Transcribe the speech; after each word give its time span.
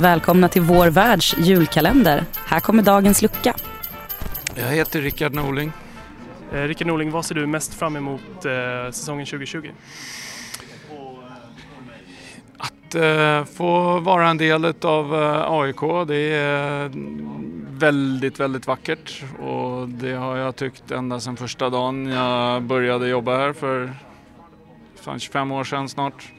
Välkomna 0.00 0.48
till 0.48 0.62
Vår 0.62 0.86
Världs 0.90 1.36
julkalender. 1.38 2.24
Här 2.46 2.60
kommer 2.60 2.82
dagens 2.82 3.22
lucka. 3.22 3.54
Jag 4.54 4.66
heter 4.68 5.00
Rickard 5.00 5.34
Norling. 5.34 5.72
Eh, 6.52 6.62
Rickard 6.62 6.86
Norling, 6.86 7.10
vad 7.10 7.24
ser 7.24 7.34
du 7.34 7.46
mest 7.46 7.74
fram 7.74 7.96
emot 7.96 8.44
eh, 8.44 8.90
säsongen 8.90 9.26
2020? 9.26 9.70
Att 12.58 12.94
eh, 12.94 13.44
få 13.44 14.00
vara 14.00 14.28
en 14.28 14.38
del 14.38 14.74
av 14.82 15.14
eh, 15.14 15.52
AIK, 15.52 16.08
det 16.08 16.34
är 16.34 16.90
väldigt, 17.78 18.40
väldigt 18.40 18.66
vackert 18.66 19.22
och 19.42 19.88
det 19.88 20.12
har 20.12 20.36
jag 20.36 20.56
tyckt 20.56 20.90
ända 20.90 21.20
sedan 21.20 21.36
första 21.36 21.70
dagen 21.70 22.06
jag 22.06 22.62
började 22.62 23.08
jobba 23.08 23.36
här 23.36 23.52
för 23.52 23.92
fan, 25.00 25.20
25 25.20 25.52
år 25.52 25.64
sedan 25.64 25.88
snart. 25.88 26.32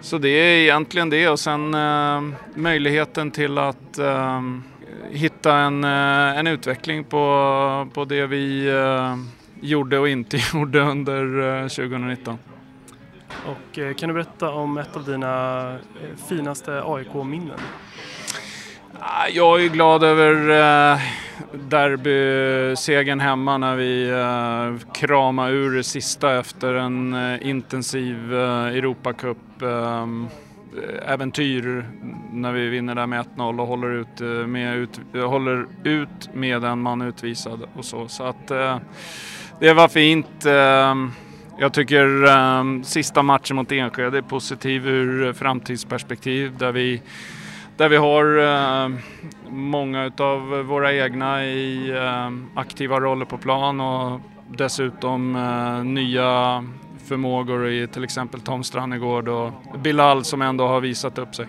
Så 0.00 0.18
det 0.18 0.28
är 0.28 0.62
egentligen 0.62 1.10
det 1.10 1.28
och 1.28 1.40
sen 1.40 1.74
eh, 1.74 2.22
möjligheten 2.54 3.30
till 3.30 3.58
att 3.58 3.98
eh, 3.98 4.42
hitta 5.10 5.56
en, 5.56 5.84
eh, 5.84 6.38
en 6.38 6.46
utveckling 6.46 7.04
på, 7.04 7.88
på 7.94 8.04
det 8.04 8.26
vi 8.26 8.68
eh, 8.68 9.16
gjorde 9.60 9.98
och 9.98 10.08
inte 10.08 10.38
gjorde 10.54 10.80
under 10.80 11.56
eh, 11.62 11.68
2019. 11.68 12.38
Och 13.46 13.78
eh, 13.78 13.94
kan 13.94 14.08
du 14.08 14.14
berätta 14.14 14.50
om 14.50 14.78
ett 14.78 14.96
av 14.96 15.04
dina 15.04 15.72
eh, 15.72 16.26
finaste 16.28 16.82
AIK-minnen? 16.84 17.58
Ah, 18.92 19.28
jag 19.28 19.64
är 19.64 19.68
glad 19.68 20.04
över 20.04 20.50
eh, 20.50 21.00
derbysegern 21.52 23.20
hemma 23.20 23.58
när 23.58 23.76
vi 23.76 24.10
eh, 24.10 24.92
kramade 24.92 25.52
ur 25.52 25.76
det 25.76 25.84
sista 25.84 26.38
efter 26.38 26.74
en 26.74 27.14
eh, 27.14 27.48
intensiv 27.48 28.34
Europacup 28.34 29.38
äventyr. 31.06 31.86
när 32.32 32.52
vi 32.52 32.68
vinner 32.68 32.94
där 32.94 33.06
med 33.06 33.26
1-0 33.36 33.60
och 33.60 33.66
håller 33.66 33.90
ut, 33.90 34.48
med, 34.48 34.76
ut, 34.76 35.00
håller 35.14 35.66
ut 35.84 36.34
med 36.34 36.64
en 36.64 36.78
man 36.78 37.02
utvisad 37.02 37.60
och 37.76 37.84
så. 37.84 38.08
Så 38.08 38.24
att 38.24 38.48
det 39.60 39.72
var 39.74 39.88
fint. 39.88 40.44
Jag 41.60 41.72
tycker 41.72 42.84
sista 42.84 43.22
matchen 43.22 43.56
mot 43.56 43.72
Enskede 43.72 44.18
är 44.18 44.22
positiv 44.22 44.88
ur 44.88 45.32
framtidsperspektiv 45.32 46.56
där 46.58 46.72
vi 46.72 47.02
där 47.78 47.88
vi 47.88 47.96
har 47.96 48.38
eh, 48.38 48.90
många 49.48 50.12
av 50.18 50.48
våra 50.48 50.94
egna 50.94 51.44
i 51.44 51.90
eh, 51.90 52.30
aktiva 52.54 53.00
roller 53.00 53.24
på 53.24 53.38
plan 53.38 53.80
och 53.80 54.20
dessutom 54.48 55.36
eh, 55.36 55.84
nya 55.84 56.64
förmågor 57.04 57.68
i 57.68 57.86
till 57.86 58.04
exempel 58.04 58.40
Tom 58.40 58.64
Strannegård 58.64 59.28
och 59.28 59.52
Bilal 59.78 60.24
som 60.24 60.42
ändå 60.42 60.66
har 60.66 60.80
visat 60.80 61.18
upp 61.18 61.34
sig. 61.34 61.46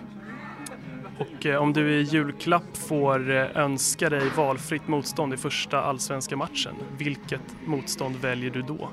Och 1.18 1.46
eh, 1.46 1.62
om 1.62 1.72
du 1.72 1.90
i 1.90 2.02
julklapp 2.02 2.76
får 2.76 3.30
eh, 3.30 3.56
önska 3.56 4.10
dig 4.10 4.22
valfritt 4.36 4.88
motstånd 4.88 5.34
i 5.34 5.36
första 5.36 5.82
allsvenska 5.82 6.36
matchen, 6.36 6.74
vilket 6.98 7.56
motstånd 7.64 8.16
väljer 8.16 8.50
du 8.50 8.62
då? 8.62 8.88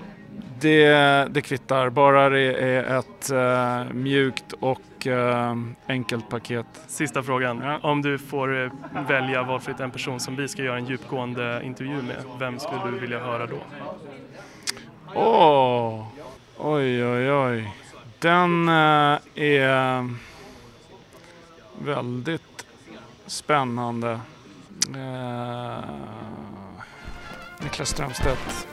Det, 0.59 1.27
det 1.30 1.41
kvittar, 1.41 1.89
bara 1.89 2.30
det 2.30 2.53
är 2.53 3.00
ett 3.00 3.31
eh, 3.31 3.94
mjukt 3.94 4.53
och 4.59 5.08
eh, 5.08 5.55
enkelt 5.88 6.30
paket. 6.30 6.66
Sista 6.88 7.23
frågan. 7.23 7.61
Ja. 7.64 7.80
Om 7.81 8.02
du 8.02 8.17
får 8.17 8.64
eh, 8.64 8.72
välja 9.08 9.44
valfritt 9.44 9.80
en 9.80 9.91
person 9.91 10.19
som 10.19 10.36
vi 10.36 10.47
ska 10.47 10.64
göra 10.64 10.77
en 10.77 10.86
djupgående 10.86 11.61
intervju 11.64 12.02
med, 12.02 12.16
vem 12.39 12.59
skulle 12.59 12.91
du 12.91 12.99
vilja 12.99 13.19
höra 13.19 13.45
då? 13.45 13.58
Åh, 15.16 16.08
oj 16.58 17.05
oj 17.05 17.31
oj. 17.31 17.73
Den 18.20 18.70
eh, 18.70 19.20
är 19.36 20.10
väldigt 21.80 22.65
spännande. 23.26 24.20
Eh, 24.95 25.80
Niklas 27.64 27.89
Strömstedt. 27.89 28.67